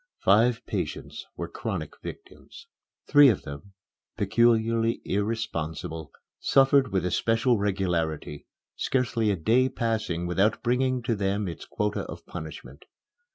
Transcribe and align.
Five 0.23 0.65
patients 0.65 1.27
were 1.37 1.47
chronic 1.47 1.91
victims. 2.01 2.65
Three 3.05 3.29
of 3.29 3.43
them, 3.43 3.73
peculiarly 4.17 4.99
irresponsible, 5.05 6.11
suffered 6.39 6.91
with 6.91 7.05
especial 7.05 7.59
regularity, 7.59 8.47
scarcely 8.75 9.29
a 9.29 9.35
day 9.35 9.69
passing 9.69 10.25
without 10.25 10.63
bringing 10.63 11.03
to 11.03 11.15
them 11.15 11.47
its 11.47 11.65
quota 11.67 12.01
of 12.05 12.25
punishment. 12.25 12.85